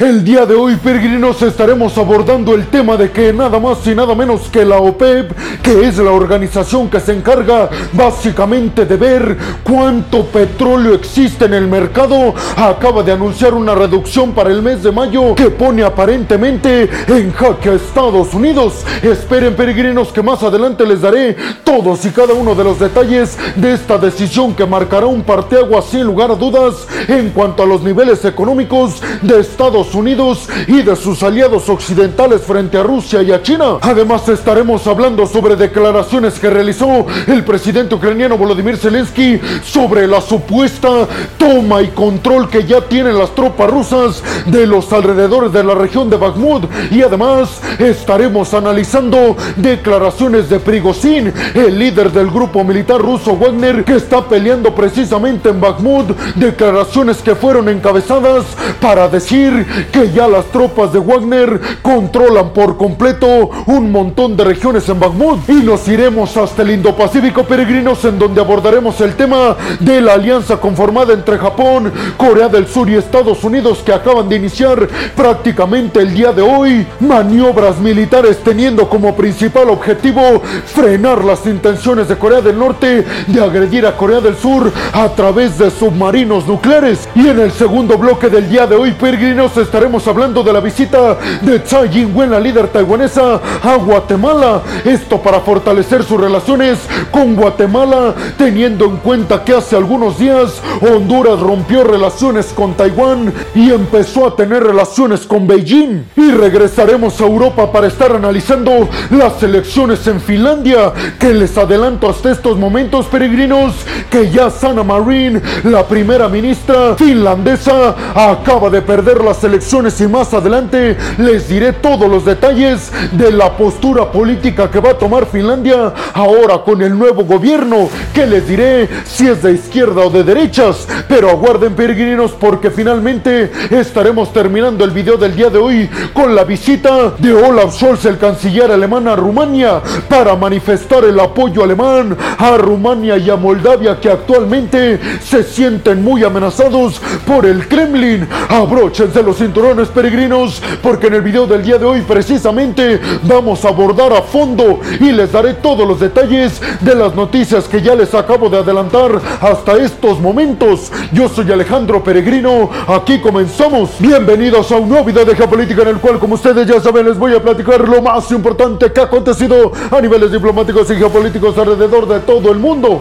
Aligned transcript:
El 0.00 0.22
día 0.22 0.46
de 0.46 0.54
hoy, 0.54 0.76
peregrinos, 0.76 1.42
estaremos 1.42 1.98
abordando 1.98 2.54
el 2.54 2.68
tema 2.68 2.96
de 2.96 3.10
que 3.10 3.32
nada 3.32 3.58
más 3.58 3.84
y 3.84 3.96
nada 3.96 4.14
menos 4.14 4.42
que 4.42 4.64
la 4.64 4.78
OPEP, 4.78 5.32
que 5.60 5.88
es 5.88 5.98
la 5.98 6.12
organización 6.12 6.88
que 6.88 7.00
se 7.00 7.14
encarga 7.14 7.68
básicamente 7.94 8.86
de 8.86 8.96
ver 8.96 9.36
cuánto 9.64 10.24
petróleo 10.26 10.94
existe 10.94 11.46
en 11.46 11.54
el 11.54 11.66
mercado, 11.66 12.32
acaba 12.56 13.02
de 13.02 13.10
anunciar 13.10 13.54
una 13.54 13.74
reducción 13.74 14.34
para 14.34 14.50
el 14.50 14.62
mes 14.62 14.84
de 14.84 14.92
mayo 14.92 15.34
que 15.34 15.50
pone 15.50 15.82
aparentemente 15.82 16.88
en 17.08 17.32
jaque 17.32 17.70
a 17.70 17.74
Estados 17.74 18.32
Unidos. 18.34 18.84
Esperen, 19.02 19.56
peregrinos, 19.56 20.12
que 20.12 20.22
más 20.22 20.44
adelante 20.44 20.86
les 20.86 21.00
daré 21.00 21.36
todos 21.64 22.06
y 22.06 22.10
cada 22.10 22.34
uno 22.34 22.54
de 22.54 22.62
los 22.62 22.78
detalles 22.78 23.36
de 23.56 23.72
esta 23.72 23.98
decisión 23.98 24.54
que 24.54 24.64
marcará 24.64 25.06
un 25.06 25.24
parteaguas 25.24 25.86
sin 25.86 26.04
lugar 26.04 26.30
a 26.30 26.36
dudas 26.36 26.86
en 27.08 27.30
cuanto 27.30 27.64
a 27.64 27.66
los 27.66 27.82
niveles 27.82 28.24
económicos 28.24 29.02
de 29.22 29.40
Estados 29.40 29.87
Unidos 29.94 30.48
y 30.66 30.82
de 30.82 30.96
sus 30.96 31.22
aliados 31.22 31.68
occidentales 31.68 32.42
frente 32.42 32.78
a 32.78 32.82
Rusia 32.82 33.22
y 33.22 33.32
a 33.32 33.42
China. 33.42 33.78
Además 33.80 34.28
estaremos 34.28 34.86
hablando 34.86 35.26
sobre 35.26 35.56
declaraciones 35.56 36.38
que 36.38 36.50
realizó 36.50 37.06
el 37.26 37.44
presidente 37.44 37.94
ucraniano 37.94 38.38
Volodymyr 38.38 38.76
Zelensky 38.76 39.40
sobre 39.64 40.06
la 40.06 40.20
supuesta 40.20 41.06
toma 41.38 41.82
y 41.82 41.88
control 41.88 42.48
que 42.48 42.64
ya 42.64 42.80
tienen 42.82 43.18
las 43.18 43.34
tropas 43.34 43.70
rusas 43.70 44.22
de 44.46 44.66
los 44.66 44.92
alrededores 44.92 45.52
de 45.52 45.64
la 45.64 45.74
región 45.74 46.10
de 46.10 46.16
Bakhmut 46.16 46.64
y 46.90 47.02
además 47.02 47.60
estaremos 47.78 48.54
analizando 48.54 49.36
declaraciones 49.56 50.48
de 50.48 50.60
Prigozhin, 50.60 51.32
el 51.54 51.78
líder 51.78 52.12
del 52.12 52.30
grupo 52.30 52.64
militar 52.64 53.00
ruso 53.00 53.36
Wagner 53.36 53.84
que 53.84 53.96
está 53.96 54.26
peleando 54.26 54.74
precisamente 54.74 55.50
en 55.50 55.60
Bakhmut, 55.60 56.16
declaraciones 56.34 57.18
que 57.18 57.34
fueron 57.34 57.68
encabezadas 57.68 58.44
para 58.80 59.08
decir 59.08 59.66
que 59.92 60.10
ya 60.10 60.28
las 60.28 60.46
tropas 60.46 60.92
de 60.92 60.98
Wagner 60.98 61.60
controlan 61.82 62.50
por 62.50 62.76
completo 62.76 63.50
un 63.66 63.90
montón 63.90 64.36
de 64.36 64.44
regiones 64.44 64.88
en 64.88 65.00
Bakhmut. 65.00 65.48
Y 65.48 65.62
nos 65.64 65.86
iremos 65.88 66.36
hasta 66.36 66.62
el 66.62 66.70
Indo-Pacífico 66.70 67.44
peregrinos 67.44 68.04
en 68.04 68.18
donde 68.18 68.40
abordaremos 68.40 69.00
el 69.00 69.14
tema 69.14 69.56
de 69.80 70.00
la 70.00 70.14
alianza 70.14 70.58
conformada 70.58 71.12
entre 71.12 71.38
Japón, 71.38 71.92
Corea 72.16 72.48
del 72.48 72.66
Sur 72.66 72.88
y 72.88 72.96
Estados 72.96 73.44
Unidos 73.44 73.82
que 73.84 73.92
acaban 73.92 74.28
de 74.28 74.36
iniciar 74.36 74.88
prácticamente 75.16 76.00
el 76.00 76.14
día 76.14 76.32
de 76.32 76.42
hoy 76.42 76.86
maniobras 77.00 77.78
militares 77.78 78.38
teniendo 78.44 78.88
como 78.88 79.14
principal 79.14 79.70
objetivo 79.70 80.42
frenar 80.66 81.24
las 81.24 81.46
intenciones 81.46 82.08
de 82.08 82.16
Corea 82.16 82.40
del 82.40 82.58
Norte 82.58 83.04
de 83.26 83.42
agredir 83.42 83.86
a 83.86 83.96
Corea 83.96 84.20
del 84.20 84.36
Sur 84.36 84.72
a 84.92 85.08
través 85.10 85.58
de 85.58 85.70
submarinos 85.70 86.46
nucleares. 86.46 87.08
Y 87.14 87.28
en 87.28 87.40
el 87.40 87.52
segundo 87.52 87.96
bloque 87.98 88.28
del 88.28 88.48
día 88.48 88.66
de 88.66 88.76
hoy 88.76 88.92
peregrinos 88.92 89.56
estaremos 89.68 90.08
hablando 90.08 90.42
de 90.42 90.50
la 90.50 90.60
visita 90.60 91.18
de 91.42 91.58
Tsai 91.58 91.90
Ing-wen, 91.94 92.30
la 92.30 92.40
líder 92.40 92.68
taiwanesa, 92.68 93.38
a 93.62 93.76
Guatemala. 93.76 94.62
Esto 94.82 95.20
para 95.20 95.40
fortalecer 95.40 96.02
sus 96.04 96.18
relaciones 96.18 96.78
con 97.10 97.36
Guatemala, 97.36 98.14
teniendo 98.38 98.86
en 98.86 98.96
cuenta 98.96 99.44
que 99.44 99.52
hace 99.52 99.76
algunos 99.76 100.18
días 100.18 100.62
Honduras 100.80 101.38
rompió 101.40 101.84
relaciones 101.84 102.46
con 102.46 102.72
Taiwán 102.74 103.30
y 103.54 103.70
empezó 103.70 104.26
a 104.26 104.36
tener 104.36 104.64
relaciones 104.64 105.26
con 105.26 105.46
Beijing. 105.46 106.04
Y 106.16 106.30
regresaremos 106.30 107.20
a 107.20 107.26
Europa 107.26 107.70
para 107.70 107.88
estar 107.88 108.12
analizando 108.12 108.88
las 109.10 109.42
elecciones 109.42 110.06
en 110.06 110.18
Finlandia, 110.18 110.94
que 111.18 111.34
les 111.34 111.58
adelanto 111.58 112.08
hasta 112.08 112.32
estos 112.32 112.56
momentos, 112.56 113.04
peregrinos, 113.04 113.74
que 114.10 114.30
ya 114.30 114.48
Sana 114.48 114.82
Marin, 114.82 115.42
la 115.64 115.86
primera 115.86 116.26
ministra 116.26 116.96
finlandesa, 116.96 117.94
acaba 118.14 118.70
de 118.70 118.80
perder 118.80 119.22
las 119.22 119.44
elecciones 119.44 119.57
y 120.00 120.06
más 120.06 120.32
adelante 120.34 120.96
les 121.18 121.48
diré 121.48 121.72
todos 121.72 122.08
los 122.08 122.24
detalles 122.24 122.92
de 123.12 123.32
la 123.32 123.56
postura 123.56 124.12
política 124.12 124.70
que 124.70 124.78
va 124.78 124.90
a 124.90 124.98
tomar 124.98 125.26
Finlandia 125.26 125.92
ahora 126.14 126.58
con 126.58 126.80
el 126.80 126.96
nuevo 126.96 127.24
gobierno, 127.24 127.88
que 128.14 128.26
les 128.26 128.46
diré 128.46 128.88
si 129.04 129.26
es 129.26 129.42
de 129.42 129.52
izquierda 129.52 130.02
o 130.02 130.10
de 130.10 130.22
derechas, 130.22 130.86
pero 131.08 131.30
aguarden 131.30 131.74
peregrinos 131.74 132.32
porque 132.32 132.70
finalmente 132.70 133.50
estaremos 133.70 134.32
terminando 134.32 134.84
el 134.84 134.90
video 134.90 135.16
del 135.16 135.34
día 135.34 135.50
de 135.50 135.58
hoy 135.58 135.90
con 136.12 136.34
la 136.34 136.44
visita 136.44 137.14
de 137.18 137.32
Olaf 137.32 137.74
Scholz, 137.74 138.04
el 138.04 138.18
canciller 138.18 138.70
alemán 138.70 139.08
a 139.08 139.16
Rumania, 139.16 139.82
para 140.08 140.36
manifestar 140.36 141.04
el 141.04 141.18
apoyo 141.18 141.64
alemán 141.64 142.16
a 142.38 142.56
Rumania 142.56 143.16
y 143.16 143.28
a 143.28 143.36
Moldavia 143.36 143.98
que 144.00 144.10
actualmente 144.10 145.00
se 145.22 145.42
sienten 145.42 146.02
muy 146.02 146.22
amenazados 146.22 147.00
por 147.26 147.44
el 147.44 147.66
Kremlin. 147.66 148.28
Abróchense 148.48 149.22
los 149.22 149.40
cinturones 149.48 149.88
peregrinos, 149.88 150.62
porque 150.82 151.06
en 151.06 151.14
el 151.14 151.22
video 151.22 151.46
del 151.46 151.62
día 151.62 151.78
de 151.78 151.86
hoy 151.86 152.02
precisamente 152.02 153.00
vamos 153.22 153.64
a 153.64 153.68
abordar 153.68 154.12
a 154.12 154.20
fondo 154.20 154.80
y 155.00 155.10
les 155.10 155.32
daré 155.32 155.54
todos 155.54 155.88
los 155.88 155.98
detalles 155.98 156.60
de 156.82 156.94
las 156.94 157.14
noticias 157.14 157.64
que 157.64 157.80
ya 157.80 157.94
les 157.94 158.12
acabo 158.14 158.50
de 158.50 158.58
adelantar 158.58 159.18
hasta 159.40 159.78
estos 159.78 160.20
momentos. 160.20 160.92
Yo 161.12 161.30
soy 161.30 161.50
Alejandro 161.50 162.04
Peregrino, 162.04 162.68
aquí 162.88 163.20
comenzamos. 163.20 163.92
Bienvenidos 163.98 164.70
a 164.70 164.76
un 164.76 164.90
nuevo 164.90 165.06
video 165.06 165.24
de 165.24 165.34
geopolítica 165.34 165.80
en 165.80 165.88
el 165.88 165.96
cual, 165.96 166.18
como 166.18 166.34
ustedes 166.34 166.66
ya 166.66 166.78
saben, 166.78 167.06
les 167.06 167.16
voy 167.16 167.34
a 167.34 167.42
platicar 167.42 167.88
lo 167.88 168.02
más 168.02 168.30
importante 168.30 168.92
que 168.92 169.00
ha 169.00 169.04
acontecido 169.04 169.72
a 169.90 169.98
niveles 170.02 170.30
diplomáticos 170.30 170.90
y 170.90 170.96
geopolíticos 170.96 171.56
alrededor 171.56 172.06
de 172.06 172.20
todo 172.20 172.52
el 172.52 172.58
mundo. 172.58 173.00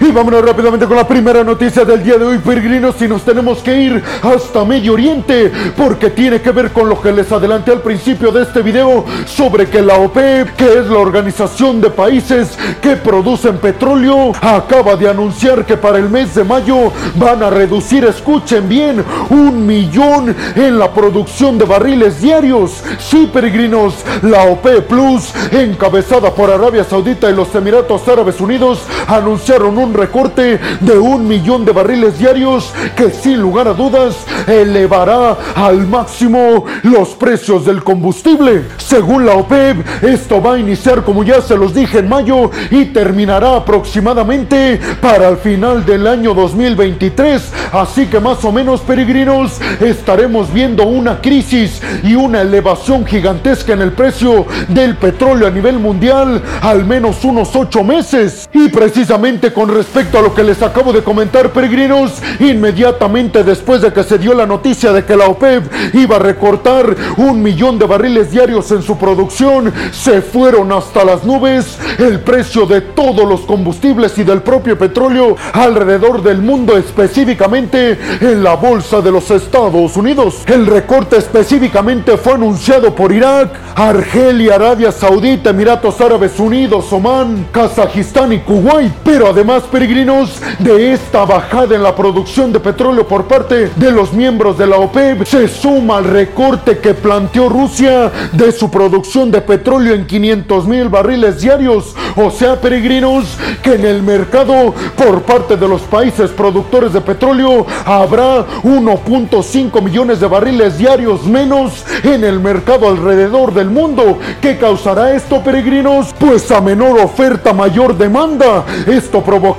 Y 0.00 0.10
vámonos 0.10 0.44
rápidamente 0.44 0.86
con 0.86 0.96
la 0.96 1.06
primera 1.06 1.44
noticia 1.44 1.84
del 1.84 2.02
día 2.02 2.16
de 2.16 2.24
hoy, 2.24 2.38
peregrinos, 2.38 3.00
y 3.00 3.08
nos 3.08 3.22
tenemos 3.22 3.58
que 3.58 3.76
ir 3.76 4.02
hasta 4.22 4.64
Medio 4.64 4.94
Oriente, 4.94 5.52
porque 5.76 6.10
tiene 6.10 6.40
que 6.40 6.50
ver 6.50 6.72
con 6.72 6.88
lo 6.88 7.00
que 7.00 7.12
les 7.12 7.30
adelanté 7.30 7.70
al 7.70 7.80
principio 7.80 8.32
de 8.32 8.42
este 8.42 8.60
video 8.60 9.04
sobre 9.24 9.66
que 9.66 9.80
la 9.80 9.94
OPEP, 9.94 10.56
que 10.56 10.80
es 10.80 10.86
la 10.86 10.98
organización 10.98 11.80
de 11.80 11.90
países 11.90 12.58
que 12.82 12.96
producen 12.96 13.58
petróleo, 13.58 14.32
acaba 14.40 14.96
de 14.96 15.08
anunciar 15.08 15.64
que 15.64 15.76
para 15.76 15.98
el 15.98 16.10
mes 16.10 16.34
de 16.34 16.44
mayo 16.44 16.92
van 17.14 17.42
a 17.42 17.50
reducir, 17.50 18.04
escuchen 18.04 18.68
bien, 18.68 19.04
un 19.30 19.64
millón 19.64 20.34
en 20.56 20.78
la 20.78 20.92
producción 20.92 21.56
de 21.56 21.64
barriles 21.64 22.20
diarios. 22.20 22.82
Sí, 22.98 23.30
peregrinos, 23.32 23.94
la 24.22 24.42
OPEP 24.44 24.88
Plus, 24.88 25.32
encabezada 25.52 26.34
por 26.34 26.50
Arabia 26.50 26.84
Saudita 26.84 27.30
y 27.30 27.34
los 27.34 27.54
Emiratos 27.54 28.06
Árabes 28.08 28.40
Unidos, 28.40 28.80
anunciaron 29.06 29.78
un 29.78 29.83
recorte 29.92 30.58
de 30.80 30.98
un 30.98 31.28
millón 31.28 31.64
de 31.64 31.72
barriles 31.72 32.18
diarios 32.18 32.72
que 32.96 33.10
sin 33.10 33.40
lugar 33.40 33.68
a 33.68 33.74
dudas 33.74 34.16
elevará 34.46 35.36
al 35.54 35.86
máximo 35.86 36.64
los 36.84 37.10
precios 37.10 37.64
del 37.64 37.82
combustible. 37.82 38.64
Según 38.78 39.26
la 39.26 39.34
OPEP, 39.34 40.04
esto 40.04 40.40
va 40.40 40.54
a 40.54 40.58
iniciar 40.58 41.04
como 41.04 41.24
ya 41.24 41.42
se 41.42 41.56
los 41.56 41.74
dije 41.74 41.98
en 41.98 42.08
mayo 42.08 42.50
y 42.70 42.86
terminará 42.86 43.56
aproximadamente 43.56 44.80
para 45.00 45.28
el 45.28 45.36
final 45.36 45.84
del 45.84 46.06
año 46.06 46.34
2023. 46.34 47.52
Así 47.72 48.06
que 48.06 48.20
más 48.20 48.44
o 48.44 48.52
menos 48.52 48.80
peregrinos 48.80 49.60
estaremos 49.80 50.52
viendo 50.52 50.86
una 50.86 51.20
crisis 51.20 51.82
y 52.02 52.14
una 52.14 52.42
elevación 52.42 53.04
gigantesca 53.04 53.72
en 53.72 53.82
el 53.82 53.92
precio 53.92 54.46
del 54.68 54.96
petróleo 54.96 55.48
a 55.48 55.50
nivel 55.50 55.78
mundial 55.78 56.42
al 56.60 56.84
menos 56.84 57.24
unos 57.24 57.54
ocho 57.56 57.82
meses. 57.82 58.48
Y 58.52 58.68
precisamente 58.68 59.52
con 59.52 59.68
respecto 59.74 60.18
a 60.18 60.22
lo 60.22 60.34
que 60.34 60.44
les 60.44 60.62
acabo 60.62 60.92
de 60.92 61.02
comentar, 61.02 61.52
peregrinos, 61.52 62.22
inmediatamente 62.38 63.42
después 63.42 63.82
de 63.82 63.92
que 63.92 64.04
se 64.04 64.18
dio 64.18 64.32
la 64.32 64.46
noticia 64.46 64.92
de 64.92 65.04
que 65.04 65.16
la 65.16 65.26
OPEP 65.26 65.94
iba 65.94 66.16
a 66.16 66.20
recortar 66.20 66.94
un 67.16 67.42
millón 67.42 67.78
de 67.78 67.86
barriles 67.86 68.30
diarios 68.30 68.70
en 68.70 68.82
su 68.82 68.96
producción, 68.96 69.72
se 69.92 70.22
fueron 70.22 70.72
hasta 70.72 71.04
las 71.04 71.24
nubes 71.24 71.78
el 71.98 72.20
precio 72.20 72.66
de 72.66 72.80
todos 72.80 73.28
los 73.28 73.40
combustibles 73.40 74.16
y 74.18 74.24
del 74.24 74.42
propio 74.42 74.78
petróleo 74.78 75.36
alrededor 75.52 76.22
del 76.22 76.40
mundo, 76.40 76.76
específicamente 76.76 77.98
en 78.20 78.44
la 78.44 78.54
bolsa 78.54 79.00
de 79.00 79.10
los 79.10 79.30
Estados 79.30 79.96
Unidos. 79.96 80.42
El 80.46 80.66
recorte 80.66 81.16
específicamente 81.16 82.16
fue 82.16 82.34
anunciado 82.34 82.94
por 82.94 83.12
Irak, 83.12 83.50
Argelia, 83.74 84.54
Arabia 84.54 84.92
Saudita, 84.92 85.50
Emiratos 85.50 86.00
Árabes 86.00 86.38
Unidos, 86.38 86.92
Omán, 86.92 87.48
Kazajistán 87.50 88.32
y 88.32 88.38
Kuwait, 88.38 88.92
pero 89.04 89.28
además 89.28 89.63
peregrinos 89.64 90.40
de 90.58 90.92
esta 90.92 91.24
bajada 91.24 91.74
en 91.74 91.82
la 91.82 91.94
producción 91.94 92.52
de 92.52 92.60
petróleo 92.60 93.06
por 93.06 93.24
parte 93.24 93.70
de 93.76 93.90
los 93.90 94.12
miembros 94.12 94.58
de 94.58 94.66
la 94.66 94.76
OPEP 94.76 95.24
se 95.24 95.48
suma 95.48 95.98
al 95.98 96.04
recorte 96.04 96.78
que 96.78 96.94
planteó 96.94 97.48
Rusia 97.48 98.10
de 98.32 98.52
su 98.52 98.70
producción 98.70 99.30
de 99.30 99.40
petróleo 99.40 99.94
en 99.94 100.06
500 100.06 100.66
mil 100.66 100.88
barriles 100.88 101.40
diarios. 101.40 101.94
O 102.16 102.30
sea, 102.30 102.60
peregrinos, 102.60 103.36
que 103.62 103.74
en 103.74 103.84
el 103.84 104.02
mercado 104.02 104.74
por 104.96 105.22
parte 105.22 105.56
de 105.56 105.68
los 105.68 105.82
países 105.82 106.30
productores 106.30 106.92
de 106.92 107.00
petróleo 107.00 107.66
habrá 107.84 108.46
1.5 108.62 109.82
millones 109.82 110.20
de 110.20 110.26
barriles 110.26 110.78
diarios 110.78 111.24
menos 111.24 111.84
en 112.02 112.24
el 112.24 112.40
mercado 112.40 112.88
alrededor 112.88 113.54
del 113.54 113.70
mundo. 113.70 114.18
¿Qué 114.40 114.58
causará 114.58 115.12
esto, 115.14 115.42
peregrinos? 115.42 116.14
Pues 116.18 116.50
a 116.50 116.60
menor 116.60 116.98
oferta, 116.98 117.52
mayor 117.52 117.96
demanda. 117.96 118.64
Esto 118.86 119.22
provoca 119.22 119.53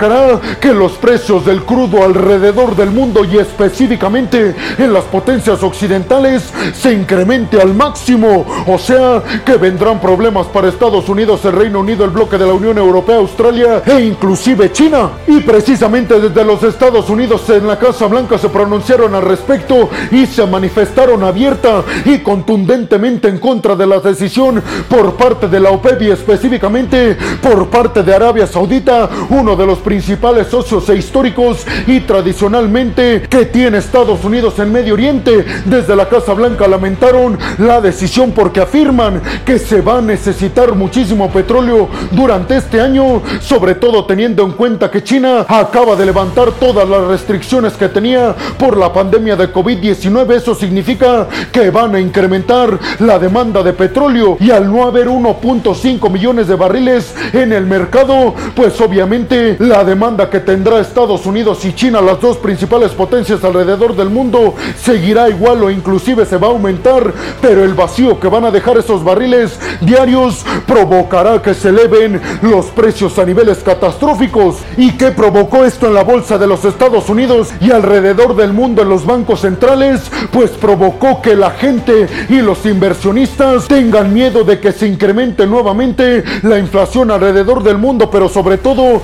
que 0.59 0.73
los 0.73 0.93
precios 0.93 1.45
del 1.45 1.63
crudo 1.63 2.03
alrededor 2.03 2.75
del 2.75 2.91
mundo 2.91 3.23
y 3.23 3.37
específicamente 3.37 4.53
en 4.77 4.93
las 4.93 5.05
potencias 5.05 5.63
occidentales 5.63 6.43
se 6.73 6.93
incremente 6.93 7.61
al 7.61 7.73
máximo. 7.73 8.45
O 8.67 8.77
sea 8.77 9.23
que 9.45 9.57
vendrán 9.57 9.99
problemas 9.99 10.47
para 10.47 10.67
Estados 10.67 11.07
Unidos, 11.07 11.45
el 11.45 11.53
Reino 11.53 11.79
Unido, 11.79 12.03
el 12.03 12.11
bloque 12.11 12.37
de 12.37 12.45
la 12.45 12.53
Unión 12.53 12.77
Europea, 12.77 13.17
Australia 13.17 13.83
e 13.85 14.01
inclusive 14.01 14.71
China. 14.71 15.11
Y 15.27 15.39
precisamente 15.41 16.19
desde 16.19 16.43
los 16.43 16.61
Estados 16.63 17.09
Unidos 17.09 17.49
en 17.49 17.67
la 17.67 17.79
Casa 17.79 18.07
Blanca 18.07 18.37
se 18.37 18.49
pronunciaron 18.49 19.15
al 19.15 19.23
respecto 19.23 19.89
y 20.11 20.25
se 20.25 20.45
manifestaron 20.45 21.23
abierta 21.23 21.83
y 22.03 22.19
contundentemente 22.19 23.29
en 23.29 23.39
contra 23.39 23.75
de 23.75 23.87
la 23.87 23.99
decisión 23.99 24.61
por 24.89 25.13
parte 25.13 25.47
de 25.47 25.59
la 25.59 25.71
OPEP 25.71 26.01
y 26.01 26.11
específicamente 26.11 27.17
por 27.41 27.67
parte 27.67 28.03
de 28.03 28.13
Arabia 28.13 28.47
Saudita, 28.47 29.09
uno 29.29 29.55
de 29.55 29.65
los 29.65 29.79
principales 29.85 30.47
socios 30.47 30.89
e 30.89 30.97
históricos 30.97 31.65
y 31.85 31.99
tradicionalmente 32.01 33.21
que 33.29 33.45
tiene 33.45 33.77
Estados 33.77 34.25
Unidos 34.25 34.57
en 34.57 34.71
Medio 34.71 34.95
Oriente. 34.95 35.45
Desde 35.63 35.95
la 35.95 36.09
Casa 36.09 36.33
Blanca 36.33 36.67
lamentaron 36.67 37.37
la 37.59 37.79
decisión 37.79 38.31
porque 38.31 38.61
afirman 38.61 39.21
que 39.45 39.59
se 39.59 39.81
va 39.81 39.99
a 39.99 40.01
necesitar 40.01 40.73
muchísimo 40.73 41.29
petróleo 41.29 41.87
durante 42.11 42.57
este 42.57 42.81
año, 42.81 43.21
sobre 43.41 43.75
todo 43.75 44.05
teniendo 44.05 44.43
en 44.43 44.53
cuenta 44.53 44.89
que 44.89 45.03
China 45.03 45.45
acaba 45.47 45.95
de 45.95 46.07
levantar 46.07 46.51
todas 46.53 46.89
las 46.89 47.03
restricciones 47.03 47.73
que 47.73 47.87
tenía 47.87 48.35
por 48.57 48.77
la 48.77 48.91
pandemia 48.91 49.35
de 49.35 49.53
COVID-19. 49.53 50.33
Eso 50.33 50.55
significa 50.55 51.27
que 51.51 51.69
van 51.69 51.93
a 51.93 51.99
incrementar 51.99 52.79
la 52.99 53.19
demanda 53.19 53.61
de 53.61 53.73
petróleo 53.73 54.37
y 54.39 54.49
al 54.49 54.71
no 54.71 54.87
haber 54.87 55.07
1.5 55.07 56.09
millones 56.09 56.47
de 56.47 56.55
barriles 56.55 57.13
en 57.33 57.53
el 57.53 57.67
mercado, 57.67 58.33
pues 58.55 58.81
obviamente 58.81 59.57
la 59.59 59.74
demanda 59.83 60.29
que 60.29 60.39
tendrá 60.39 60.79
Estados 60.79 61.25
Unidos 61.25 61.65
y 61.65 61.73
China, 61.73 62.01
las 62.01 62.21
dos 62.21 62.37
principales 62.37 62.91
potencias 62.91 63.43
alrededor 63.43 63.95
del 63.95 64.09
mundo, 64.09 64.53
seguirá 64.79 65.29
igual 65.29 65.63
o 65.63 65.71
inclusive 65.71 66.25
se 66.25 66.37
va 66.37 66.47
a 66.47 66.51
aumentar, 66.51 67.13
pero 67.41 67.63
el 67.63 67.73
vacío 67.73 68.19
que 68.19 68.27
van 68.27 68.45
a 68.45 68.51
dejar 68.51 68.77
esos 68.77 69.03
barriles 69.03 69.59
diarios 69.81 70.45
provocará 70.67 71.41
que 71.41 71.53
se 71.53 71.69
eleven 71.69 72.21
los 72.41 72.67
precios 72.67 73.17
a 73.19 73.25
niveles 73.25 73.59
catastróficos. 73.59 74.57
¿Y 74.77 74.91
qué 74.93 75.11
provocó 75.11 75.65
esto 75.65 75.87
en 75.87 75.93
la 75.93 76.03
bolsa 76.03 76.37
de 76.37 76.47
los 76.47 76.63
Estados 76.65 77.09
Unidos 77.09 77.49
y 77.59 77.71
alrededor 77.71 78.35
del 78.35 78.53
mundo 78.53 78.81
en 78.81 78.89
los 78.89 79.05
bancos 79.05 79.41
centrales? 79.41 80.01
Pues 80.31 80.51
provocó 80.51 81.21
que 81.21 81.35
la 81.35 81.51
gente 81.51 82.07
y 82.29 82.41
los 82.41 82.65
inversionistas 82.65 83.67
tengan 83.67 84.13
miedo 84.13 84.43
de 84.43 84.59
que 84.59 84.71
se 84.71 84.87
incremente 84.87 85.45
nuevamente 85.45 86.23
la 86.43 86.59
inflación 86.59 87.11
alrededor 87.11 87.63
del 87.63 87.77
mundo, 87.77 88.09
pero 88.09 88.29
sobre 88.29 88.57
todo 88.57 89.01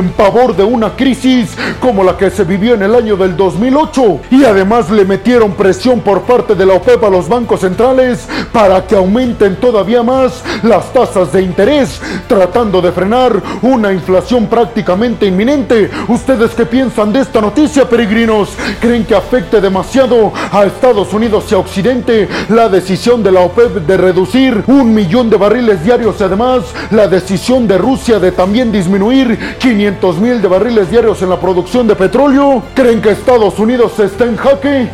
tienen 0.00 0.12
pavor 0.12 0.56
de 0.56 0.64
una 0.64 0.96
crisis 0.96 1.56
como 1.80 2.02
la 2.02 2.16
que 2.16 2.30
se 2.30 2.44
vivió 2.44 2.74
en 2.74 2.82
el 2.82 2.94
año 2.94 3.16
del 3.16 3.36
2008. 3.36 4.20
Y 4.30 4.44
además 4.44 4.90
le 4.90 5.04
metieron 5.04 5.52
presión 5.52 6.00
por 6.00 6.22
parte 6.22 6.54
de 6.54 6.64
la 6.64 6.74
OPEP 6.74 7.04
a 7.04 7.10
los 7.10 7.28
bancos 7.28 7.60
centrales 7.60 8.26
para 8.52 8.86
que 8.86 8.96
aumenten 8.96 9.56
todavía 9.56 10.02
más 10.02 10.42
las 10.62 10.92
tasas 10.92 11.32
de 11.32 11.42
interés, 11.42 12.00
tratando 12.28 12.80
de 12.80 12.92
frenar 12.92 13.42
una 13.62 13.92
inflación 13.92 14.46
prácticamente 14.46 15.26
inminente. 15.26 15.90
¿Ustedes 16.08 16.52
qué 16.52 16.66
piensan 16.66 17.12
de 17.12 17.20
esta 17.20 17.40
noticia, 17.40 17.88
peregrinos? 17.88 18.50
¿Creen 18.80 19.04
que 19.04 19.14
afecte 19.14 19.60
demasiado 19.60 20.32
a 20.52 20.64
Estados 20.64 21.12
Unidos 21.12 21.44
y 21.50 21.54
a 21.54 21.58
Occidente 21.58 22.28
la 22.48 22.68
decisión 22.68 23.22
de 23.22 23.32
la 23.32 23.40
OPEP 23.40 23.86
de 23.86 23.96
reducir 23.96 24.64
un 24.66 24.94
millón 24.94 25.28
de 25.30 25.36
barriles 25.36 25.84
diarios 25.84 26.16
y 26.20 26.24
además 26.24 26.64
la 26.90 27.06
decisión 27.06 27.66
de 27.66 27.78
Rusia 27.78 28.18
de 28.18 28.32
también 28.32 28.72
disminuir 28.72 29.56
500 29.58 29.89
mil 30.20 30.40
de 30.40 30.48
barriles 30.48 30.90
diarios 30.90 31.20
en 31.22 31.30
la 31.30 31.40
producción 31.40 31.86
de 31.86 31.96
petróleo? 31.96 32.62
¿Creen 32.74 33.00
que 33.02 33.10
Estados 33.10 33.58
Unidos 33.58 33.98
está 33.98 34.24
en 34.24 34.36
jaque? 34.36 34.88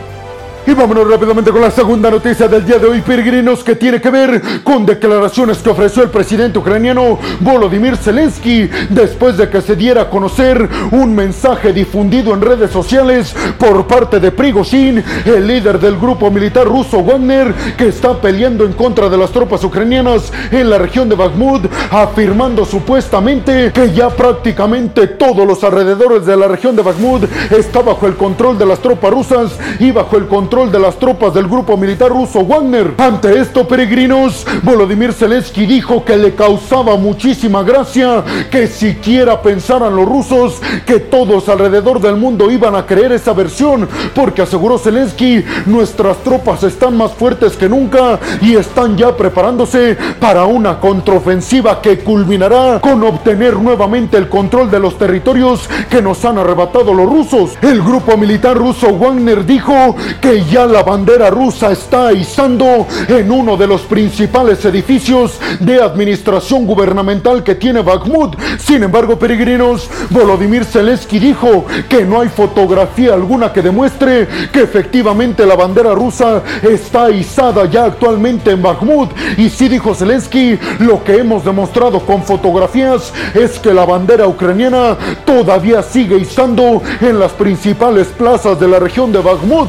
Y 0.68 0.74
vámonos 0.74 1.08
rápidamente 1.08 1.52
con 1.52 1.60
la 1.60 1.70
segunda 1.70 2.10
noticia 2.10 2.48
del 2.48 2.66
día 2.66 2.80
de 2.80 2.88
hoy, 2.88 3.00
peregrinos, 3.00 3.62
que 3.62 3.76
tiene 3.76 4.00
que 4.00 4.10
ver 4.10 4.42
con 4.64 4.84
declaraciones 4.84 5.58
que 5.58 5.70
ofreció 5.70 6.02
el 6.02 6.10
presidente 6.10 6.58
ucraniano 6.58 7.20
Volodymyr 7.38 7.96
Zelensky 7.96 8.68
después 8.90 9.36
de 9.36 9.48
que 9.48 9.60
se 9.60 9.76
diera 9.76 10.02
a 10.02 10.10
conocer 10.10 10.68
un 10.90 11.14
mensaje 11.14 11.72
difundido 11.72 12.34
en 12.34 12.40
redes 12.40 12.72
sociales 12.72 13.32
por 13.60 13.86
parte 13.86 14.18
de 14.18 14.32
Prigozhin, 14.32 15.04
el 15.24 15.46
líder 15.46 15.78
del 15.78 15.98
grupo 15.98 16.32
militar 16.32 16.66
ruso 16.66 17.00
Wagner, 17.00 17.54
que 17.78 17.86
está 17.86 18.20
peleando 18.20 18.64
en 18.64 18.72
contra 18.72 19.08
de 19.08 19.18
las 19.18 19.30
tropas 19.30 19.62
ucranianas 19.62 20.32
en 20.50 20.68
la 20.68 20.78
región 20.78 21.08
de 21.08 21.14
Bakhmut, 21.14 21.70
afirmando 21.92 22.64
supuestamente 22.64 23.70
que 23.72 23.92
ya 23.92 24.08
prácticamente 24.08 25.06
todos 25.06 25.46
los 25.46 25.62
alrededores 25.62 26.26
de 26.26 26.36
la 26.36 26.48
región 26.48 26.74
de 26.74 26.82
Bakhmut 26.82 27.22
está 27.52 27.82
bajo 27.82 28.08
el 28.08 28.16
control 28.16 28.58
de 28.58 28.66
las 28.66 28.80
tropas 28.80 29.12
rusas 29.12 29.56
y 29.78 29.92
bajo 29.92 30.16
el 30.16 30.26
control 30.26 30.55
de 30.56 30.78
las 30.78 30.98
tropas 30.98 31.34
del 31.34 31.48
grupo 31.48 31.76
militar 31.76 32.08
ruso 32.08 32.42
Wagner. 32.42 32.94
Ante 32.96 33.38
esto, 33.38 33.68
peregrinos, 33.68 34.46
Volodymyr 34.62 35.12
Zelensky 35.12 35.66
dijo 35.66 36.02
que 36.02 36.16
le 36.16 36.34
causaba 36.34 36.96
muchísima 36.96 37.62
gracia 37.62 38.24
que 38.50 38.66
siquiera 38.66 39.42
pensaran 39.42 39.94
los 39.94 40.08
rusos 40.08 40.62
que 40.86 40.98
todos 40.98 41.50
alrededor 41.50 42.00
del 42.00 42.16
mundo 42.16 42.50
iban 42.50 42.74
a 42.74 42.86
creer 42.86 43.12
esa 43.12 43.34
versión, 43.34 43.86
porque 44.14 44.40
aseguró 44.40 44.78
Zelensky, 44.78 45.44
nuestras 45.66 46.16
tropas 46.24 46.62
están 46.62 46.96
más 46.96 47.12
fuertes 47.12 47.52
que 47.52 47.68
nunca 47.68 48.18
y 48.40 48.56
están 48.56 48.96
ya 48.96 49.14
preparándose 49.14 49.98
para 50.18 50.46
una 50.46 50.80
contraofensiva 50.80 51.82
que 51.82 51.98
culminará 51.98 52.80
con 52.80 53.04
obtener 53.04 53.58
nuevamente 53.58 54.16
el 54.16 54.30
control 54.30 54.70
de 54.70 54.80
los 54.80 54.96
territorios 54.96 55.68
que 55.90 56.00
nos 56.00 56.24
han 56.24 56.38
arrebatado 56.38 56.94
los 56.94 57.06
rusos. 57.06 57.58
El 57.60 57.82
grupo 57.82 58.16
militar 58.16 58.56
ruso 58.56 58.94
Wagner 58.94 59.44
dijo 59.44 59.94
que 60.22 60.45
ya 60.50 60.66
la 60.66 60.82
bandera 60.82 61.30
rusa 61.30 61.72
está 61.72 62.12
izando 62.12 62.86
en 63.08 63.30
uno 63.30 63.56
de 63.56 63.66
los 63.66 63.82
principales 63.82 64.64
edificios 64.64 65.38
de 65.60 65.80
administración 65.82 66.66
gubernamental 66.66 67.42
que 67.42 67.54
tiene 67.54 67.82
Bakhmut. 67.82 68.36
Sin 68.58 68.82
embargo, 68.82 69.18
peregrinos, 69.18 69.88
Volodymyr 70.10 70.64
Zelensky 70.64 71.18
dijo 71.18 71.64
que 71.88 72.04
no 72.04 72.20
hay 72.20 72.28
fotografía 72.28 73.14
alguna 73.14 73.52
que 73.52 73.62
demuestre 73.62 74.28
que 74.52 74.62
efectivamente 74.62 75.46
la 75.46 75.56
bandera 75.56 75.94
rusa 75.94 76.42
está 76.62 77.10
izada 77.10 77.66
ya 77.66 77.84
actualmente 77.84 78.50
en 78.50 78.62
Bakhmut. 78.62 79.10
Y 79.36 79.48
sí 79.48 79.68
dijo 79.68 79.94
Zelensky, 79.94 80.58
lo 80.80 81.02
que 81.02 81.18
hemos 81.18 81.44
demostrado 81.44 82.00
con 82.00 82.22
fotografías 82.22 83.12
es 83.34 83.58
que 83.58 83.72
la 83.72 83.84
bandera 83.84 84.26
ucraniana 84.26 84.96
todavía 85.24 85.82
sigue 85.82 86.18
izando 86.18 86.82
en 87.00 87.18
las 87.18 87.32
principales 87.32 88.08
plazas 88.08 88.58
de 88.60 88.68
la 88.68 88.78
región 88.78 89.12
de 89.12 89.20
Bakhmut. 89.20 89.68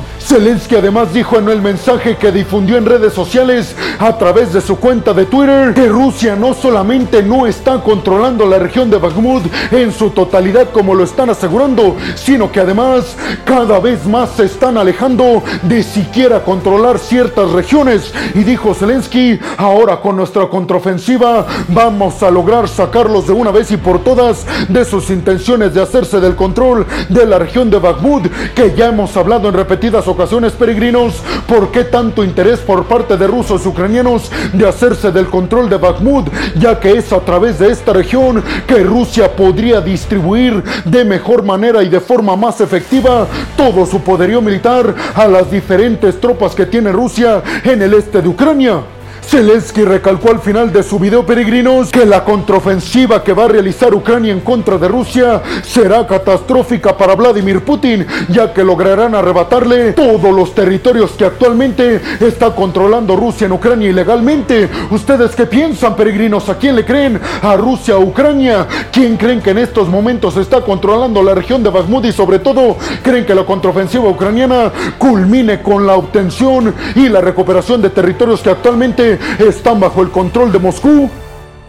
Además 0.76 1.14
dijo 1.14 1.38
en 1.38 1.50
el 1.50 1.62
mensaje 1.62 2.18
que 2.18 2.32
difundió 2.32 2.78
en 2.78 2.86
redes 2.86 3.14
sociales 3.14 3.76
a 4.00 4.18
través 4.18 4.54
de 4.54 4.62
su 4.62 4.78
cuenta 4.78 5.14
de 5.14 5.26
Twitter 5.26 5.74
que 5.74 5.88
Rusia 5.88 6.36
no 6.36 6.54
solamente 6.54 7.24
no 7.24 7.48
está 7.48 7.82
controlando 7.82 8.46
la 8.46 8.60
región 8.60 8.90
de 8.90 8.98
Bakhmut 8.98 9.44
en 9.72 9.92
su 9.92 10.10
totalidad 10.10 10.70
como 10.72 10.94
lo 10.94 11.04
están 11.04 11.30
asegurando, 11.30 11.96
sino 12.16 12.52
que 12.52 12.60
además 12.60 13.16
cada 13.46 13.80
vez 13.80 14.06
más 14.06 14.32
se 14.32 14.46
están 14.46 14.78
alejando 14.78 15.44
de 15.64 15.84
siquiera 15.84 16.44
controlar 16.44 17.00
ciertas 17.00 17.52
regiones. 17.52 18.14
Y 18.34 18.44
dijo 18.44 18.74
Zelensky, 18.74 19.40
ahora 19.58 20.02
con 20.02 20.16
nuestra 20.16 20.48
contraofensiva 20.48 21.46
vamos 21.70 22.22
a 22.24 22.32
lograr 22.32 22.68
sacarlos 22.68 23.28
de 23.28 23.34
una 23.34 23.52
vez 23.52 23.72
y 23.72 23.78
por 23.78 24.04
todas 24.04 24.46
de 24.68 24.86
sus 24.86 25.10
intenciones 25.10 25.74
de 25.74 25.82
hacerse 25.82 26.20
del 26.20 26.36
control 26.36 26.86
de 27.10 27.26
la 27.26 27.40
región 27.40 27.70
de 27.70 27.80
Bakhmut, 27.80 28.28
que 28.54 28.74
ya 28.76 28.88
hemos 28.88 29.16
hablado 29.16 29.48
en 29.50 29.54
repetidas 29.54 30.08
ocasiones 30.08 30.54
peregrinos, 30.58 31.16
¿por 31.48 31.72
qué 31.72 31.84
tanto 31.84 32.24
interés 32.24 32.60
por 32.60 32.86
parte 32.86 33.16
de 33.16 33.28
rusos 33.28 33.64
y 33.64 33.68
ucranianos 33.70 34.32
de 34.54 34.68
hacerse 34.68 35.12
del 35.12 35.28
control 35.28 35.70
de 35.70 35.78
Bakhmut? 35.78 36.28
Ya 36.60 36.80
que 36.80 36.92
es 36.98 37.14
a 37.14 37.22
través 37.22 37.60
de 37.60 37.72
esta 37.72 37.94
región 37.94 38.44
que 38.68 38.84
Rusia 38.84 39.36
podría 39.36 39.80
distribuir 39.80 40.64
de 40.86 41.06
mejor 41.06 41.44
manera 41.44 41.84
y 41.84 41.90
de 41.90 42.00
forma 42.00 42.36
más 42.36 42.60
efectiva 42.60 43.28
todo 43.56 43.86
su 43.86 44.02
poderío 44.02 44.42
militar 44.42 44.94
a 45.16 45.28
las 45.28 45.50
diferentes 45.50 46.20
tropas 46.20 46.54
que 46.54 46.66
tiene 46.66 46.92
Rusia 46.92 47.42
en 47.64 47.82
el 47.82 47.94
este 47.94 48.22
de 48.22 48.28
Ucrania. 48.28 48.97
Zelensky 49.28 49.84
recalcó 49.84 50.32
al 50.32 50.40
final 50.40 50.72
de 50.72 50.82
su 50.84 50.98
video 50.98 51.26
peregrinos 51.26 51.92
que 51.92 52.06
la 52.06 52.24
contraofensiva 52.24 53.26
que 53.26 53.34
va 53.34 53.44
a 53.44 53.48
realizar 53.50 53.94
Ucrania 53.94 54.32
en 54.32 54.40
contra 54.40 54.78
de 54.78 54.88
Rusia 54.88 55.42
será 55.64 56.08
catastrófica 56.08 56.96
para 56.96 57.14
Vladimir 57.14 57.60
Putin, 57.66 58.08
ya 58.30 58.54
que 58.54 58.64
lograrán 58.64 59.16
arrebatarle 59.16 59.92
todos 59.92 60.34
los 60.34 60.56
territorios 60.56 61.12
que 61.12 61.26
actualmente 61.26 62.02
está 62.22 62.56
controlando 62.56 63.18
Rusia 63.18 63.48
en 63.48 63.52
Ucrania 63.52 63.90
ilegalmente. 63.90 64.70
¿Ustedes 64.92 65.36
qué 65.36 65.46
piensan, 65.46 65.98
peregrinos? 65.98 66.48
¿A 66.48 66.58
quién 66.58 66.78
le 66.78 66.86
creen? 66.86 67.20
¿A 67.42 67.58
Rusia 67.58 67.98
o 67.98 68.04
Ucrania? 68.04 68.66
¿Quién 68.94 69.18
creen 69.18 69.42
que 69.42 69.50
en 69.50 69.58
estos 69.58 69.90
momentos 69.90 70.38
está 70.38 70.62
controlando 70.62 71.22
la 71.22 71.36
región 71.36 71.62
de 71.64 71.70
Bakhmut 71.70 72.06
y 72.06 72.14
sobre 72.14 72.40
todo 72.40 72.78
creen 73.04 73.26
que 73.26 73.36
la 73.36 73.44
contraofensiva 73.44 74.08
ucraniana 74.08 74.72
culmine 74.98 75.62
con 75.62 75.86
la 75.86 75.96
obtención 75.96 76.74
y 76.96 77.10
la 77.10 77.20
recuperación 77.20 77.82
de 77.82 77.90
territorios 77.90 78.40
que 78.40 78.52
actualmente 78.52 79.17
están 79.40 79.80
bajo 79.80 80.02
el 80.02 80.10
control 80.10 80.52
de 80.52 80.60
Moscú. 80.60 81.10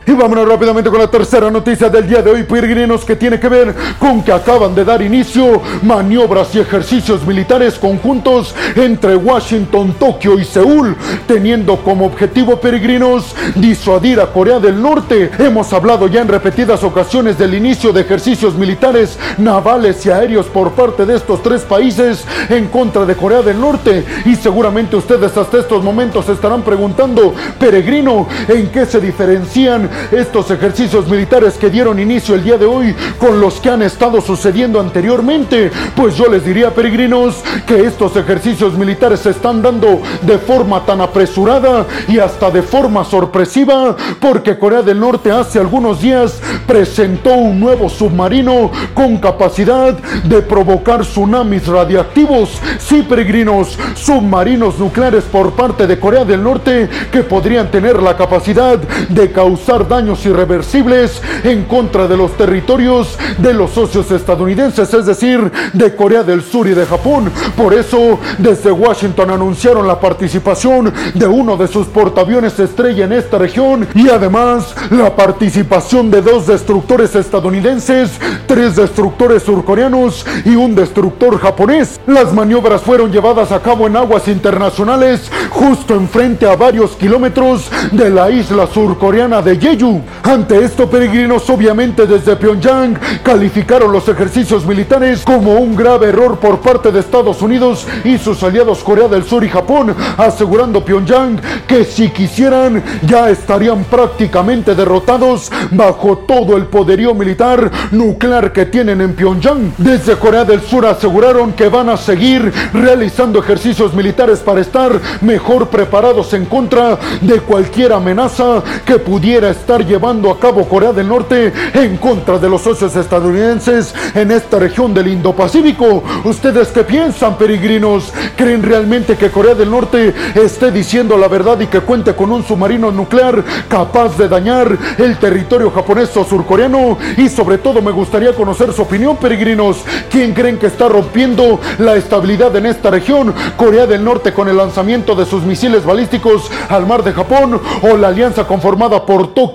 Y 0.09 0.13
vámonos 0.15 0.49
rápidamente 0.49 0.89
con 0.89 1.01
la 1.01 1.11
tercera 1.11 1.51
noticia 1.51 1.91
del 1.91 2.09
día 2.09 2.23
de 2.23 2.31
hoy, 2.31 2.43
peregrinos, 2.43 3.05
que 3.05 3.15
tiene 3.15 3.39
que 3.39 3.47
ver 3.47 3.75
con 3.99 4.23
que 4.23 4.33
acaban 4.33 4.75
de 4.75 4.83
dar 4.83 5.03
inicio 5.03 5.61
maniobras 5.83 6.55
y 6.55 6.61
ejercicios 6.61 7.27
militares 7.27 7.75
conjuntos 7.75 8.55
entre 8.75 9.17
Washington, 9.17 9.95
Tokio 9.99 10.39
y 10.39 10.47
Seúl, 10.47 10.97
teniendo 11.27 11.77
como 11.85 12.07
objetivo, 12.07 12.59
peregrinos, 12.59 13.37
disuadir 13.57 14.19
a 14.19 14.33
Corea 14.33 14.59
del 14.59 14.81
Norte. 14.81 15.31
Hemos 15.39 15.75
hablado 15.75 16.07
ya 16.07 16.23
en 16.23 16.29
repetidas 16.29 16.83
ocasiones 16.85 17.37
del 17.37 17.53
inicio 17.53 17.93
de 17.93 18.01
ejercicios 18.01 18.55
militares, 18.55 19.19
navales 19.37 20.07
y 20.07 20.11
aéreos 20.11 20.47
por 20.47 20.71
parte 20.71 21.05
de 21.05 21.17
estos 21.17 21.43
tres 21.43 21.65
países 21.65 22.25
en 22.49 22.69
contra 22.69 23.05
de 23.05 23.15
Corea 23.15 23.43
del 23.43 23.61
Norte. 23.61 24.07
Y 24.25 24.37
seguramente 24.37 24.97
ustedes 24.97 25.37
hasta 25.37 25.59
estos 25.59 25.85
momentos 25.85 26.27
estarán 26.31 26.63
preguntando, 26.63 27.35
peregrino, 27.61 28.27
¿en 28.49 28.69
qué 28.69 28.87
se 28.87 29.03
diferencian 29.03 29.98
estos 30.11 30.51
ejercicios 30.51 31.09
militares 31.09 31.55
que 31.55 31.71
dieron 31.71 31.99
inicio 31.99 32.35
el 32.35 32.45
día 32.45 32.59
de 32.59 32.67
hoy 32.67 32.95
con 33.19 33.41
los 33.41 33.61
que 33.61 33.71
han 33.71 33.83
estado 33.83 34.21
sucediendo 34.21 34.81
anteriormente. 34.81 35.71
Pues 35.97 36.17
yo 36.17 36.29
les 36.29 36.45
diría, 36.45 36.75
peregrinos, 36.75 37.37
que 37.67 37.85
estos 37.85 38.17
ejercicios 38.17 38.75
militares 38.75 39.21
se 39.21 39.31
están 39.31 39.63
dando 39.63 40.01
de 40.23 40.39
forma 40.39 40.85
tan 40.85 41.01
apresurada 41.01 41.87
y 42.07 42.19
hasta 42.19 42.51
de 42.51 42.63
forma 42.63 43.05
sorpresiva, 43.05 43.97
porque 44.21 44.59
Corea 44.59 44.83
del 44.83 45.01
Norte 45.01 45.31
hace 45.31 45.59
algunos 45.59 46.01
días 46.01 46.41
presentó 46.67 47.35
un 47.35 47.59
nuevo 47.59 47.89
submarino 47.89 48.71
con 48.95 49.17
capacidad 49.19 49.95
de 50.25 50.43
provocar 50.43 51.01
tsunamis 51.01 51.67
radiactivos. 51.67 52.61
Sí, 52.79 53.03
peregrinos, 53.03 53.79
submarinos 53.95 54.79
nucleares 54.79 55.25
por 55.25 55.53
parte 55.53 55.87
de 55.87 55.99
Corea 55.99 56.25
del 56.25 56.43
Norte 56.43 56.89
que 57.11 57.23
podrían 57.23 57.71
tener 57.71 58.03
la 58.03 58.17
capacidad 58.17 58.79
de 58.79 59.33
causar 59.33 59.88
daños 59.89 60.25
irreversibles 60.27 61.23
en 61.45 61.65
contra 61.65 62.07
de 62.07 62.17
los 62.17 62.37
territorios 62.37 63.19
de 63.39 63.55
los 63.55 63.71
socios 63.71 64.11
estadounidenses, 64.11 64.93
es 64.93 65.07
decir, 65.07 65.51
de 65.73 65.97
Corea 65.97 66.23
del 66.23 66.43
Sur 66.43 66.67
y 66.67 66.75
de 66.75 66.87
Japón. 66.87 67.31
Por 67.57 67.75
eso, 67.75 68.19
desde 68.39 68.71
Washington 68.71 69.31
anunciaron 69.31 69.87
la 69.87 69.99
participación 69.99 70.93
de 71.15 71.27
uno 71.27 71.57
de 71.57 71.69
sus 71.69 71.87
portaaviones 71.87 72.59
estrella 72.59 73.05
en 73.05 73.13
esta 73.13 73.39
región 73.39 73.89
y 73.95 74.09
además 74.09 74.75
la 74.91 75.15
participación 75.17 76.11
de 76.11 76.23
dos 76.23 76.47
destructores 76.47 77.15
estadounidenses, 77.15 78.11
tres 78.47 78.77
destructores 78.77 79.43
surcoreanos 79.43 80.27
y 80.45 80.57
un 80.57 80.75
destructor 80.75 81.39
japonés. 81.39 82.01
Las 82.07 82.33
maniobras 82.33 82.83
fueron 82.83 83.11
llevadas 83.11 83.53
a 83.53 83.61
cabo 83.61 83.87
en 83.87 83.97
aguas 83.97 84.29
internacionales 84.29 85.31
justo 85.51 85.95
enfrente 85.95 86.47
a 86.49 86.57
varios 86.57 86.93
kilómetros 86.93 87.71
de 87.93 88.11
la 88.11 88.31
isla 88.31 88.67
surcoreana 88.67 89.43
de 89.43 89.57
Jeju 89.57 89.78
ante 90.25 90.65
esto, 90.65 90.91
peregrinos 90.91 91.49
obviamente 91.51 92.05
desde 92.07 92.35
Pyongyang 92.35 92.99
calificaron 93.23 93.93
los 93.93 94.09
ejercicios 94.09 94.67
militares 94.67 95.23
como 95.25 95.55
un 95.55 95.77
grave 95.77 96.09
error 96.09 96.39
por 96.39 96.59
parte 96.59 96.91
de 96.91 96.99
Estados 96.99 97.43
Unidos 97.43 97.87
y 98.05 98.19
sus 98.19 98.43
aliados 98.43 98.83
Corea 98.83 99.07
del 99.07 99.23
Sur 99.23 99.45
y 99.45 99.49
Japón, 99.49 99.95
asegurando 100.17 100.85
Pyongyang 100.85 101.41
que 101.69 101.85
si 101.85 102.11
quisieran 102.11 102.83
ya 103.07 103.31
estarían 103.31 103.85
prácticamente 103.85 104.75
derrotados 104.75 105.53
bajo 105.71 106.19
todo 106.19 106.57
el 106.57 106.67
poderío 106.67 107.15
militar 107.15 107.71
nuclear 107.93 108.53
que 108.53 108.67
tienen 108.67 109.01
en 109.01 109.15
Pyongyang. 109.15 109.75
Desde 109.79 110.17
Corea 110.17 110.45
del 110.45 110.61
Sur 110.61 110.87
aseguraron 110.87 111.53
que 111.53 111.69
van 111.69 111.89
a 111.89 111.97
seguir 111.97 112.53
realizando 112.73 113.39
ejercicios 113.39 113.95
militares 113.95 114.41
para 114.41 114.61
estar 114.61 115.01
mejor 115.21 115.69
preparados 115.69 116.35
en 116.35 116.47
contra 116.47 116.99
de 117.21 117.39
cualquier 117.41 117.93
amenaza 117.93 118.63
que 118.85 118.99
pudiera 118.99 119.51
estar 119.51 119.68
llevando 119.77 120.31
a 120.31 120.41
cabo 120.41 120.67
Corea 120.67 120.95
del 120.95 121.09
Norte 121.09 121.53
en 121.75 121.99
contra 121.99 122.39
de 122.39 122.49
los 122.49 122.63
socios 122.63 122.97
estadounidenses 122.97 123.95
en 124.15 124.31
esta 124.31 124.59
región 124.59 124.95
del 124.95 125.09
Indo-Pacífico. 125.09 126.03
¿Ustedes 126.25 126.69
qué 126.69 126.85
piensan, 126.85 127.37
peregrinos? 127.37 128.11
¿Creen 128.35 128.63
realmente 128.63 129.17
que 129.17 129.31
Corea 129.31 129.55
del 129.55 129.71
Norte 129.71 130.15
esté 130.35 130.71
diciendo 130.71 131.19
la 131.19 131.29
verdad 131.29 131.61
y 131.61 131.67
que 131.67 131.81
cuente 131.81 132.15
con 132.15 132.33
un 132.33 132.45
submarino 132.45 132.91
nuclear 132.91 133.45
capaz 133.69 134.17
de 134.17 134.27
dañar 134.27 134.79
el 134.97 135.19
territorio 135.19 135.71
japonés 135.71 136.17
o 136.17 136.25
surcoreano? 136.25 136.97
Y 137.19 137.29
sobre 137.29 137.59
todo 137.59 137.83
me 137.83 137.93
gustaría 137.93 138.33
conocer 138.33 138.73
su 138.73 138.83
opinión, 138.83 139.19
peregrinos. 139.19 139.85
¿Quién 140.11 140.33
creen 140.33 140.59
que 140.59 140.69
está 140.69 140.89
rompiendo 140.89 141.61
la 141.79 141.95
estabilidad 141.97 142.57
en 142.57 142.65
esta 142.65 142.91
región? 142.91 143.35
¿Corea 143.59 143.87
del 143.87 144.03
Norte 144.03 144.33
con 144.33 144.49
el 144.49 144.57
lanzamiento 144.57 145.15
de 145.15 145.27
sus 145.27 145.43
misiles 145.43 145.85
balísticos 145.85 146.51
al 146.71 146.87
mar 146.87 147.05
de 147.05 147.13
Japón 147.13 147.61
o 147.83 147.97
la 147.99 148.09
alianza 148.09 148.47
conformada 148.47 149.05
por 149.05 149.35
Tokio? 149.35 149.48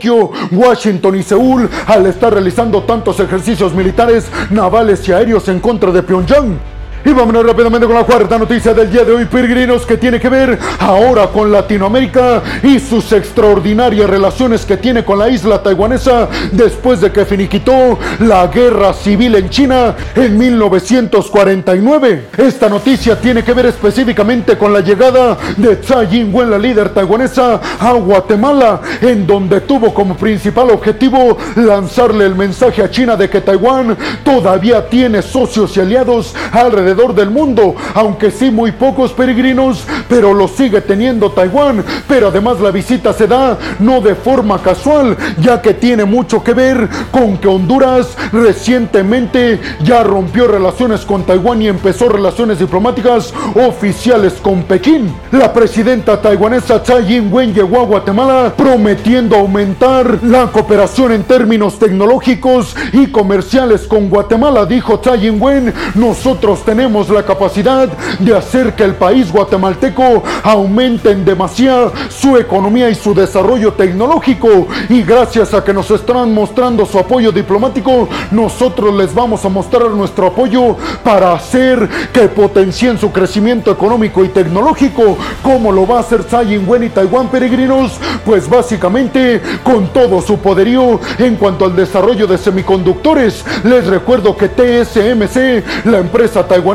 Washington 0.51 1.15
y 1.15 1.23
Seúl 1.23 1.69
al 1.87 2.05
estar 2.05 2.33
realizando 2.33 2.83
tantos 2.83 3.19
ejercicios 3.19 3.73
militares, 3.73 4.29
navales 4.49 5.07
y 5.07 5.13
aéreos 5.13 5.47
en 5.47 5.59
contra 5.59 5.91
de 5.91 6.03
Pyongyang. 6.03 6.72
Y 7.05 7.11
vámonos 7.11 7.45
rápidamente 7.45 7.85
con 7.85 7.97
la 7.97 8.05
cuarta 8.05 8.37
noticia 8.37 8.73
del 8.73 8.89
día 8.89 9.03
de 9.03 9.11
hoy, 9.11 9.25
peregrinos, 9.25 9.85
que 9.85 9.97
tiene 9.97 10.21
que 10.21 10.29
ver 10.29 10.57
ahora 10.79 11.27
con 11.27 11.51
Latinoamérica 11.51 12.41
y 12.63 12.79
sus 12.79 13.11
extraordinarias 13.11 14.09
relaciones 14.09 14.65
que 14.65 14.77
tiene 14.77 15.03
con 15.03 15.19
la 15.19 15.27
isla 15.27 15.61
taiwanesa 15.61 16.29
después 16.53 17.01
de 17.01 17.11
que 17.11 17.25
finiquitó 17.25 17.99
la 18.19 18.47
guerra 18.47 18.93
civil 18.93 19.35
en 19.35 19.49
China 19.49 19.95
en 20.15 20.37
1949. 20.37 22.27
Esta 22.37 22.69
noticia 22.69 23.19
tiene 23.19 23.43
que 23.43 23.53
ver 23.53 23.65
específicamente 23.65 24.57
con 24.57 24.71
la 24.71 24.79
llegada 24.79 25.37
de 25.57 25.75
Tsai 25.75 26.07
Ing-wen, 26.09 26.51
la 26.51 26.57
líder 26.57 26.93
taiwanesa, 26.93 27.59
a 27.81 27.91
Guatemala, 27.91 28.79
en 29.01 29.27
donde 29.27 29.59
tuvo 29.59 29.93
como 29.93 30.15
principal 30.15 30.69
objetivo 30.69 31.37
lanzarle 31.57 32.25
el 32.25 32.35
mensaje 32.35 32.81
a 32.81 32.89
China 32.89 33.17
de 33.17 33.29
que 33.29 33.41
Taiwán 33.41 33.97
todavía 34.23 34.87
tiene 34.87 35.21
socios 35.21 35.75
y 35.75 35.81
aliados 35.81 36.33
alrededor 36.53 36.92
del 36.93 37.31
mundo, 37.31 37.75
aunque 37.95 38.29
sí 38.29 38.51
muy 38.51 38.71
pocos 38.71 39.13
peregrinos, 39.13 39.83
pero 40.07 40.33
lo 40.33 40.47
sigue 40.47 40.81
teniendo 40.81 41.31
Taiwán. 41.31 41.83
Pero 42.07 42.27
además 42.27 42.59
la 42.59 42.69
visita 42.69 43.13
se 43.13 43.27
da 43.27 43.57
no 43.79 43.99
de 43.99 44.13
forma 44.13 44.61
casual, 44.61 45.17
ya 45.39 45.59
que 45.59 45.73
tiene 45.73 46.05
mucho 46.05 46.43
que 46.43 46.53
ver 46.53 46.87
con 47.11 47.37
que 47.37 47.47
Honduras 47.47 48.15
recientemente 48.31 49.59
ya 49.83 50.03
rompió 50.03 50.47
relaciones 50.47 51.01
con 51.01 51.23
Taiwán 51.23 51.63
y 51.63 51.67
empezó 51.67 52.09
relaciones 52.09 52.59
diplomáticas 52.59 53.33
oficiales 53.55 54.33
con 54.33 54.63
Pekín. 54.63 55.11
La 55.31 55.51
presidenta 55.51 56.21
taiwanesa 56.21 56.83
Tsai 56.83 57.11
Ing-wen 57.11 57.55
llegó 57.55 57.81
a 57.81 57.85
Guatemala 57.85 58.53
prometiendo 58.55 59.35
aumentar 59.35 60.19
la 60.23 60.47
cooperación 60.51 61.11
en 61.11 61.23
términos 61.23 61.79
tecnológicos 61.79 62.75
y 62.91 63.07
comerciales 63.07 63.87
con 63.87 64.09
Guatemala, 64.09 64.65
dijo 64.67 64.99
Tsai 64.99 65.27
Ing-wen. 65.27 65.73
Nosotros 65.95 66.63
tenemos 66.63 66.82
tenemos 66.83 67.07
la 67.07 67.23
capacidad 67.23 67.87
de 68.19 68.35
hacer 68.35 68.73
que 68.73 68.83
el 68.83 68.95
país 68.95 69.31
guatemalteco 69.31 70.21
aumente 70.43 71.11
en 71.11 71.23
demasía 71.23 71.89
su 72.09 72.35
economía 72.35 72.89
y 72.89 72.95
su 72.95 73.13
desarrollo 73.13 73.71
tecnológico. 73.71 74.67
Y 74.89 75.01
gracias 75.01 75.53
a 75.53 75.63
que 75.63 75.73
nos 75.73 75.89
están 75.91 76.33
mostrando 76.33 76.85
su 76.85 76.99
apoyo 76.99 77.31
diplomático, 77.31 78.09
nosotros 78.31 78.93
les 78.95 79.15
vamos 79.15 79.45
a 79.45 79.49
mostrar 79.49 79.91
nuestro 79.91 80.27
apoyo 80.27 80.75
para 81.05 81.31
hacer 81.31 81.87
que 82.11 82.27
potencien 82.27 82.97
su 82.97 83.13
crecimiento 83.13 83.71
económico 83.71 84.25
y 84.25 84.27
tecnológico. 84.27 85.17
como 85.41 85.71
lo 85.71 85.87
va 85.87 85.97
a 85.97 86.01
hacer 86.01 86.25
Tsai 86.25 86.53
Ing-wen 86.53 86.83
y 86.83 86.89
Taiwán 86.89 87.29
peregrinos? 87.29 87.93
Pues 88.25 88.49
básicamente 88.49 89.41
con 89.63 89.87
todo 89.93 90.21
su 90.21 90.37
poderío 90.39 90.99
en 91.17 91.37
cuanto 91.37 91.63
al 91.63 91.77
desarrollo 91.77 92.27
de 92.27 92.37
semiconductores. 92.37 93.45
Les 93.63 93.87
recuerdo 93.87 94.35
que 94.35 94.49
TSMC, 94.49 95.85
la 95.85 95.99
empresa 95.99 96.45
taiwanesa, 96.45 96.72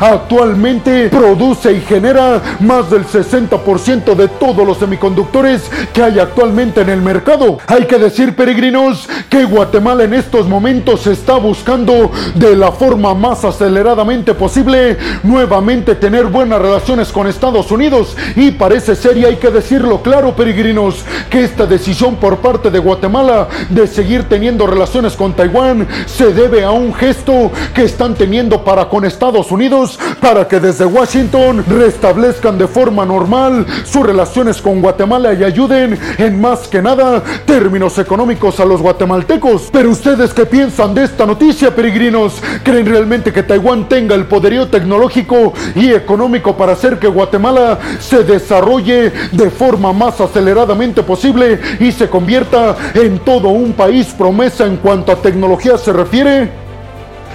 actualmente 0.00 1.08
produce 1.08 1.72
y 1.72 1.80
genera 1.80 2.40
más 2.60 2.90
del 2.90 3.06
60% 3.06 4.14
de 4.14 4.28
todos 4.28 4.66
los 4.66 4.78
semiconductores 4.78 5.70
que 5.92 6.02
hay 6.02 6.18
actualmente 6.18 6.80
en 6.80 6.90
el 6.90 7.02
mercado. 7.02 7.58
Hay 7.66 7.86
que 7.86 7.98
decir, 7.98 8.34
peregrinos, 8.34 9.08
que 9.28 9.44
Guatemala 9.44 10.04
en 10.04 10.14
estos 10.14 10.48
momentos 10.48 11.06
está 11.06 11.36
buscando 11.36 12.10
de 12.34 12.56
la 12.56 12.72
forma 12.72 13.14
más 13.14 13.44
aceleradamente 13.44 14.34
posible 14.34 14.96
nuevamente 15.22 15.94
tener 15.94 16.26
buenas 16.26 16.60
relaciones 16.60 17.08
con 17.08 17.26
Estados 17.26 17.70
Unidos 17.70 18.16
y 18.36 18.50
parece 18.50 18.96
ser, 18.96 19.16
y 19.16 19.24
hay 19.24 19.36
que 19.36 19.50
decirlo 19.50 20.02
claro, 20.02 20.34
peregrinos, 20.34 21.04
que 21.28 21.44
esta 21.44 21.66
decisión 21.66 22.16
por 22.16 22.38
parte 22.38 22.70
de 22.70 22.78
Guatemala 22.78 23.48
de 23.68 23.86
seguir 23.86 24.24
teniendo 24.24 24.66
relaciones 24.66 25.14
con 25.14 25.34
Taiwán 25.34 25.86
se 26.06 26.32
debe 26.32 26.64
a 26.64 26.70
un 26.70 26.92
gesto 26.94 27.50
que 27.74 27.84
están 27.84 28.14
teniendo 28.14 28.64
para 28.64 28.88
con 28.88 29.04
Estados 29.04 29.19
Estados 29.20 29.52
Unidos 29.52 29.98
para 30.18 30.48
que 30.48 30.58
desde 30.58 30.86
Washington 30.86 31.62
restablezcan 31.68 32.56
de 32.56 32.66
forma 32.66 33.04
normal 33.04 33.66
sus 33.84 34.02
relaciones 34.06 34.62
con 34.62 34.80
Guatemala 34.80 35.34
y 35.34 35.44
ayuden 35.44 35.98
en 36.16 36.40
más 36.40 36.66
que 36.66 36.80
nada 36.80 37.22
términos 37.44 37.98
económicos 37.98 38.58
a 38.60 38.64
los 38.64 38.80
guatemaltecos. 38.80 39.68
Pero 39.70 39.90
ustedes 39.90 40.32
qué 40.32 40.46
piensan 40.46 40.94
de 40.94 41.04
esta 41.04 41.26
noticia, 41.26 41.76
peregrinos? 41.76 42.40
¿Creen 42.62 42.86
realmente 42.86 43.30
que 43.30 43.42
Taiwán 43.42 43.90
tenga 43.90 44.14
el 44.14 44.24
poderío 44.24 44.68
tecnológico 44.68 45.52
y 45.74 45.90
económico 45.92 46.56
para 46.56 46.72
hacer 46.72 46.98
que 46.98 47.06
Guatemala 47.06 47.78
se 47.98 48.24
desarrolle 48.24 49.12
de 49.32 49.50
forma 49.50 49.92
más 49.92 50.18
aceleradamente 50.18 51.02
posible 51.02 51.60
y 51.78 51.92
se 51.92 52.08
convierta 52.08 52.74
en 52.94 53.18
todo 53.18 53.50
un 53.50 53.74
país 53.74 54.14
promesa 54.16 54.64
en 54.64 54.78
cuanto 54.78 55.12
a 55.12 55.16
tecnología 55.16 55.76
se 55.76 55.92
refiere? 55.92 56.69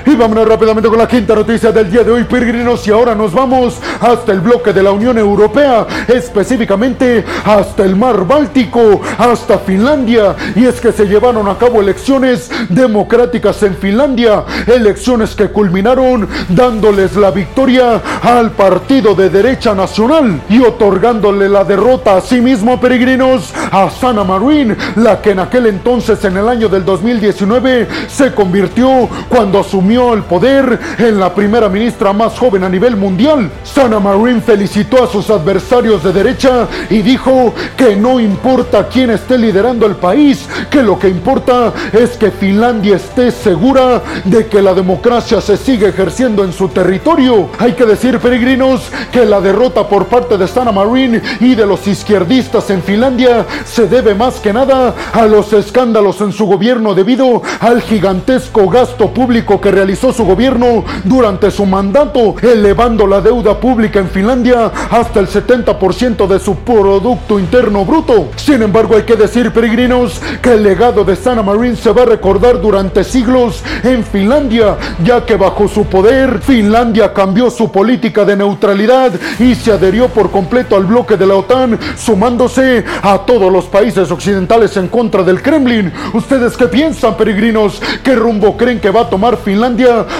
Y 0.07 0.13
vámonos 0.13 0.47
rápidamente 0.47 0.87
con 0.87 0.99
la 0.99 1.07
quinta 1.07 1.33
noticia 1.33 1.71
del 1.71 1.89
día 1.89 2.03
de 2.03 2.11
hoy, 2.11 2.23
peregrinos. 2.25 2.87
Y 2.87 2.91
ahora 2.91 3.15
nos 3.15 3.33
vamos 3.33 3.79
hasta 3.99 4.31
el 4.33 4.39
bloque 4.39 4.71
de 4.71 4.83
la 4.83 4.91
Unión 4.91 5.17
Europea, 5.17 5.87
específicamente 6.07 7.25
hasta 7.43 7.83
el 7.83 7.95
mar 7.95 8.23
Báltico, 8.27 9.01
hasta 9.17 9.57
Finlandia. 9.57 10.35
Y 10.55 10.65
es 10.65 10.79
que 10.79 10.91
se 10.91 11.05
llevaron 11.05 11.47
a 11.47 11.57
cabo 11.57 11.81
elecciones 11.81 12.51
democráticas 12.69 13.63
en 13.63 13.75
Finlandia, 13.75 14.43
elecciones 14.67 15.33
que 15.33 15.47
culminaron 15.47 16.29
dándoles 16.49 17.15
la 17.15 17.31
victoria 17.31 17.99
al 18.21 18.51
partido 18.51 19.15
de 19.15 19.31
derecha 19.31 19.73
nacional 19.73 20.39
y 20.49 20.59
otorgándole 20.59 21.49
la 21.49 21.63
derrota 21.63 22.17
a 22.17 22.21
sí 22.21 22.41
mismo, 22.41 22.79
peregrinos, 22.79 23.51
a 23.71 23.89
Sana 23.89 24.23
Marin, 24.23 24.77
la 24.97 25.19
que 25.19 25.31
en 25.31 25.39
aquel 25.39 25.65
entonces, 25.65 26.23
en 26.25 26.37
el 26.37 26.47
año 26.47 26.69
del 26.69 26.85
2019, 26.85 27.87
se 28.07 28.31
convirtió 28.31 29.09
cuando 29.29 29.61
asumió 29.61 29.94
el 29.95 30.23
poder 30.23 30.77
en 30.97 31.19
la 31.19 31.33
primera 31.33 31.69
ministra 31.69 32.11
más 32.11 32.37
joven 32.37 32.65
a 32.65 32.69
nivel 32.69 32.97
mundial. 32.97 33.49
Sana 33.63 33.97
Marin 33.97 34.41
felicitó 34.41 35.01
a 35.01 35.07
sus 35.07 35.29
adversarios 35.29 36.03
de 36.03 36.11
derecha 36.11 36.67
y 36.89 37.01
dijo 37.01 37.53
que 37.77 37.95
no 37.95 38.19
importa 38.19 38.89
quién 38.89 39.09
esté 39.09 39.37
liderando 39.37 39.85
el 39.85 39.95
país, 39.95 40.47
que 40.69 40.83
lo 40.83 40.99
que 40.99 41.07
importa 41.07 41.71
es 41.93 42.17
que 42.17 42.29
Finlandia 42.29 42.97
esté 42.97 43.31
segura 43.31 44.01
de 44.25 44.47
que 44.47 44.61
la 44.61 44.73
democracia 44.73 45.39
se 45.39 45.55
sigue 45.55 45.87
ejerciendo 45.87 46.43
en 46.43 46.51
su 46.51 46.67
territorio. 46.67 47.49
Hay 47.57 47.71
que 47.71 47.85
decir, 47.85 48.19
peregrinos, 48.19 48.81
que 49.13 49.25
la 49.25 49.39
derrota 49.39 49.87
por 49.87 50.07
parte 50.07 50.37
de 50.37 50.47
Sana 50.47 50.73
Marin 50.73 51.21
y 51.39 51.55
de 51.55 51.65
los 51.65 51.87
izquierdistas 51.87 52.69
en 52.69 52.83
Finlandia 52.83 53.45
se 53.63 53.87
debe 53.87 54.13
más 54.13 54.41
que 54.41 54.51
nada 54.51 54.93
a 55.13 55.25
los 55.25 55.53
escándalos 55.53 56.19
en 56.19 56.33
su 56.33 56.45
gobierno 56.45 56.93
debido 56.93 57.41
al 57.61 57.81
gigantesco 57.81 58.67
gasto 58.67 59.11
público 59.11 59.61
que 59.61 59.71
realizó 59.71 59.84
realizó 59.85 60.11
su 60.11 60.25
gobierno 60.25 60.83
durante 61.03 61.51
su 61.51 61.63
mandato, 61.63 62.33
elevando 62.41 63.05
la 63.05 63.21
deuda 63.21 63.59
pública 63.59 63.99
en 63.99 64.09
Finlandia 64.09 64.71
hasta 64.89 65.19
el 65.19 65.27
70% 65.27 66.25
de 66.25 66.39
su 66.39 66.55
Producto 66.55 67.37
Interno 67.37 67.85
Bruto. 67.85 68.29
Sin 68.35 68.63
embargo, 68.63 68.95
hay 68.95 69.03
que 69.03 69.15
decir, 69.15 69.53
peregrinos, 69.53 70.19
que 70.41 70.53
el 70.53 70.63
legado 70.63 71.03
de 71.03 71.15
Sana 71.15 71.43
Marin 71.43 71.77
se 71.77 71.91
va 71.91 72.01
a 72.01 72.05
recordar 72.05 72.59
durante 72.59 73.03
siglos 73.03 73.61
en 73.83 74.03
Finlandia, 74.03 74.75
ya 75.03 75.23
que 75.23 75.35
bajo 75.35 75.67
su 75.67 75.85
poder, 75.85 76.39
Finlandia 76.41 77.13
cambió 77.13 77.51
su 77.51 77.71
política 77.71 78.25
de 78.25 78.37
neutralidad 78.37 79.11
y 79.37 79.53
se 79.53 79.71
adherió 79.71 80.07
por 80.07 80.31
completo 80.31 80.75
al 80.75 80.85
bloque 80.85 81.15
de 81.15 81.27
la 81.27 81.35
OTAN, 81.35 81.77
sumándose 81.95 82.83
a 83.03 83.19
todos 83.19 83.53
los 83.53 83.65
países 83.65 84.09
occidentales 84.09 84.77
en 84.77 84.87
contra 84.87 85.21
del 85.21 85.43
Kremlin. 85.43 85.93
¿Ustedes 86.15 86.57
qué 86.57 86.65
piensan, 86.65 87.15
peregrinos? 87.17 87.79
¿Qué 88.03 88.15
rumbo 88.15 88.57
creen 88.57 88.79
que 88.79 88.89
va 88.89 89.01
a 89.01 89.09
tomar 89.11 89.37
Finlandia? 89.37 89.74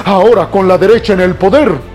Ahora 0.06 0.48
con 0.48 0.68
la 0.68 0.78
derecha 0.78 1.14
en 1.14 1.22
el 1.22 1.36
poder. 1.36 1.95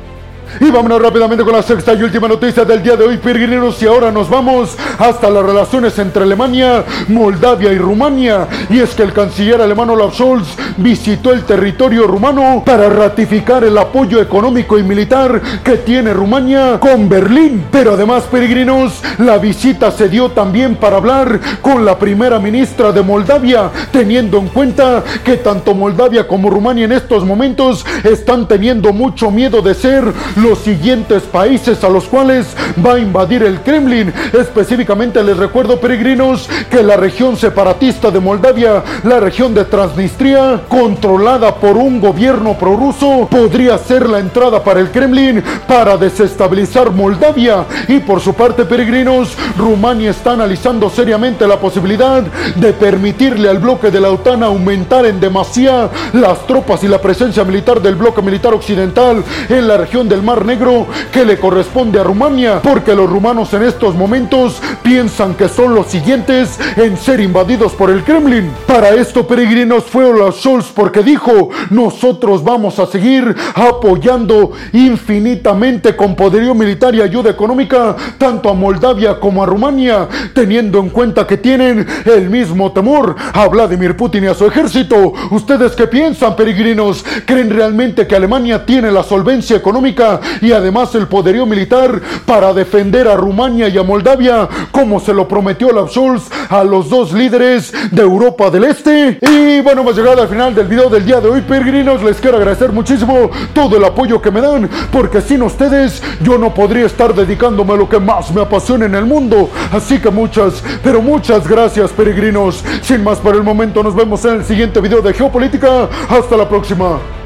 Y 0.58 0.70
vámonos 0.70 1.00
rápidamente 1.00 1.44
con 1.44 1.52
la 1.52 1.62
sexta 1.62 1.94
y 1.94 2.02
última 2.02 2.26
noticia 2.26 2.64
del 2.64 2.82
día 2.82 2.96
de 2.96 3.04
hoy, 3.04 3.18
peregrinos. 3.18 3.80
Y 3.82 3.86
ahora 3.86 4.10
nos 4.10 4.28
vamos 4.28 4.76
hasta 4.98 5.30
las 5.30 5.44
relaciones 5.44 5.96
entre 5.98 6.24
Alemania, 6.24 6.84
Moldavia 7.08 7.72
y 7.72 7.78
Rumania. 7.78 8.48
Y 8.68 8.80
es 8.80 8.90
que 8.94 9.04
el 9.04 9.12
canciller 9.12 9.60
alemán 9.60 9.90
Olaf 9.90 10.14
Scholz 10.14 10.48
visitó 10.76 11.32
el 11.32 11.44
territorio 11.44 12.06
rumano 12.06 12.62
para 12.66 12.88
ratificar 12.88 13.62
el 13.64 13.78
apoyo 13.78 14.20
económico 14.20 14.78
y 14.78 14.82
militar 14.82 15.40
que 15.62 15.76
tiene 15.76 16.12
Rumania 16.12 16.78
con 16.80 17.08
Berlín. 17.08 17.66
Pero 17.70 17.92
además, 17.94 18.24
peregrinos, 18.24 19.00
la 19.18 19.38
visita 19.38 19.90
se 19.90 20.08
dio 20.08 20.30
también 20.30 20.76
para 20.76 20.96
hablar 20.96 21.38
con 21.62 21.84
la 21.84 21.98
primera 21.98 22.38
ministra 22.38 22.92
de 22.92 23.02
Moldavia, 23.02 23.70
teniendo 23.92 24.38
en 24.38 24.48
cuenta 24.48 25.04
que 25.24 25.36
tanto 25.36 25.74
Moldavia 25.74 26.26
como 26.26 26.50
Rumania 26.50 26.84
en 26.84 26.92
estos 26.92 27.24
momentos 27.24 27.86
están 28.02 28.48
teniendo 28.48 28.92
mucho 28.92 29.30
miedo 29.30 29.62
de 29.62 29.74
ser 29.74 30.12
los 30.42 30.60
siguientes 30.60 31.24
países 31.24 31.82
a 31.84 31.88
los 31.88 32.04
cuales 32.04 32.46
va 32.84 32.94
a 32.94 32.98
invadir 32.98 33.42
el 33.42 33.60
Kremlin. 33.60 34.12
Específicamente 34.32 35.22
les 35.22 35.36
recuerdo, 35.36 35.80
peregrinos, 35.80 36.48
que 36.70 36.82
la 36.82 36.96
región 36.96 37.36
separatista 37.36 38.10
de 38.10 38.20
Moldavia, 38.20 38.82
la 39.04 39.20
región 39.20 39.54
de 39.54 39.64
Transnistria, 39.64 40.62
controlada 40.68 41.54
por 41.54 41.76
un 41.76 42.00
gobierno 42.00 42.56
prorruso, 42.58 43.28
podría 43.30 43.76
ser 43.78 44.08
la 44.08 44.18
entrada 44.18 44.62
para 44.62 44.80
el 44.80 44.90
Kremlin 44.90 45.42
para 45.66 45.96
desestabilizar 45.96 46.90
Moldavia. 46.90 47.66
Y 47.88 47.98
por 48.00 48.20
su 48.20 48.34
parte, 48.34 48.64
peregrinos, 48.64 49.36
Rumania 49.58 50.10
está 50.10 50.32
analizando 50.32 50.88
seriamente 50.90 51.46
la 51.46 51.58
posibilidad 51.58 52.22
de 52.22 52.72
permitirle 52.72 53.48
al 53.48 53.58
bloque 53.58 53.90
de 53.90 54.00
la 54.00 54.10
OTAN 54.10 54.42
aumentar 54.42 55.04
en 55.06 55.20
demasía 55.20 55.90
las 56.12 56.46
tropas 56.46 56.82
y 56.84 56.88
la 56.88 57.00
presencia 57.00 57.44
militar 57.44 57.80
del 57.80 57.96
bloque 57.96 58.22
militar 58.22 58.54
occidental 58.54 59.22
en 59.48 59.68
la 59.68 59.76
región 59.76 60.08
del 60.08 60.22
Mar 60.22 60.29
Negro 60.36 60.86
que 61.12 61.24
le 61.24 61.38
corresponde 61.38 61.98
a 61.98 62.04
Rumania, 62.04 62.60
porque 62.62 62.94
los 62.94 63.10
rumanos 63.10 63.52
en 63.52 63.64
estos 63.64 63.94
momentos 63.94 64.62
piensan 64.82 65.34
que 65.34 65.48
son 65.48 65.74
los 65.74 65.88
siguientes 65.88 66.58
en 66.76 66.96
ser 66.96 67.20
invadidos 67.20 67.72
por 67.72 67.90
el 67.90 68.04
Kremlin. 68.04 68.50
Para 68.66 68.90
esto, 68.90 69.26
peregrinos, 69.26 69.84
fue 69.84 70.04
Olaf 70.04 70.38
Scholz 70.38 70.66
porque 70.74 71.02
dijo, 71.02 71.50
nosotros 71.70 72.44
vamos 72.44 72.78
a 72.78 72.86
seguir 72.86 73.34
apoyando 73.54 74.52
infinitamente 74.72 75.96
con 75.96 76.14
poderío 76.14 76.54
militar 76.54 76.94
y 76.94 77.02
ayuda 77.02 77.30
económica 77.30 77.96
tanto 78.16 78.48
a 78.48 78.54
Moldavia 78.54 79.18
como 79.18 79.42
a 79.42 79.46
Rumania, 79.46 80.08
teniendo 80.32 80.78
en 80.78 80.90
cuenta 80.90 81.26
que 81.26 81.36
tienen 81.36 81.86
el 82.04 82.30
mismo 82.30 82.72
temor 82.72 83.16
a 83.32 83.48
Vladimir 83.48 83.96
Putin 83.96 84.24
y 84.24 84.26
a 84.28 84.34
su 84.34 84.46
ejército. 84.46 85.12
¿Ustedes 85.30 85.72
qué 85.72 85.86
piensan, 85.86 86.36
peregrinos? 86.36 87.04
¿Creen 87.26 87.50
realmente 87.50 88.06
que 88.06 88.16
Alemania 88.16 88.64
tiene 88.64 88.90
la 88.90 89.02
solvencia 89.02 89.56
económica 89.56 90.19
y 90.40 90.52
además 90.52 90.94
el 90.94 91.08
poderío 91.08 91.46
militar 91.46 92.00
para 92.26 92.52
defender 92.52 93.08
a 93.08 93.16
Rumania 93.16 93.68
y 93.68 93.78
a 93.78 93.82
Moldavia, 93.82 94.48
como 94.70 95.00
se 95.00 95.12
lo 95.12 95.26
prometió 95.28 95.72
la 95.72 95.88
Scholz 95.88 96.30
a 96.48 96.64
los 96.64 96.88
dos 96.88 97.12
líderes 97.12 97.72
de 97.90 98.02
Europa 98.02 98.50
del 98.50 98.64
Este. 98.64 99.18
Y 99.22 99.60
bueno, 99.60 99.82
hemos 99.82 99.96
llegado 99.96 100.22
al 100.22 100.28
final 100.28 100.54
del 100.54 100.66
video 100.66 100.88
del 100.88 101.04
día 101.04 101.20
de 101.20 101.28
hoy, 101.28 101.40
peregrinos. 101.42 102.02
Les 102.02 102.18
quiero 102.18 102.36
agradecer 102.36 102.72
muchísimo 102.72 103.30
todo 103.54 103.76
el 103.76 103.84
apoyo 103.84 104.20
que 104.20 104.30
me 104.30 104.40
dan, 104.40 104.68
porque 104.92 105.20
sin 105.20 105.42
ustedes 105.42 106.02
yo 106.22 106.38
no 106.38 106.52
podría 106.54 106.86
estar 106.86 107.14
dedicándome 107.14 107.74
a 107.74 107.76
lo 107.76 107.88
que 107.88 107.98
más 107.98 108.30
me 108.32 108.42
apasiona 108.42 108.86
en 108.86 108.94
el 108.94 109.04
mundo. 109.04 109.50
Así 109.72 109.98
que 109.98 110.10
muchas, 110.10 110.62
pero 110.82 111.02
muchas 111.02 111.46
gracias, 111.46 111.90
peregrinos. 111.90 112.64
Sin 112.82 113.04
más 113.04 113.18
por 113.18 113.34
el 113.34 113.42
momento, 113.42 113.82
nos 113.82 113.94
vemos 113.94 114.24
en 114.24 114.36
el 114.36 114.44
siguiente 114.44 114.80
video 114.80 115.00
de 115.00 115.12
Geopolítica. 115.12 115.88
Hasta 116.08 116.36
la 116.36 116.48
próxima. 116.48 117.19